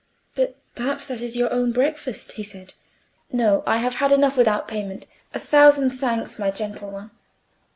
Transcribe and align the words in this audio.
"But 0.33 0.55
perhaps 0.73 1.09
that 1.09 1.21
is 1.21 1.37
your 1.37 1.53
own 1.53 1.73
breakfast," 1.73 2.31
he 2.31 2.41
said. 2.41 2.73
"No, 3.31 3.61
I 3.67 3.77
have 3.77 3.93
had 3.93 4.11
enough 4.11 4.35
without 4.35 4.67
payment. 4.67 5.05
A 5.35 5.39
thousand 5.39 5.91
thanks, 5.91 6.39
my 6.39 6.49
gentle 6.49 6.89
one." 6.89 7.11